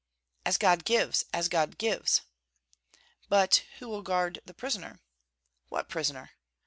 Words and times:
"As 0.47 0.57
God 0.57 0.83
gives, 0.83 1.25
as 1.31 1.47
God 1.47 1.77
gives!" 1.77 2.21
"But 3.29 3.63
who 3.77 3.87
will 3.87 4.01
guard 4.01 4.39
the 4.45 4.53
prisoner?" 4.55 4.99
"What 5.69 5.89
prisoner?" 5.89 6.31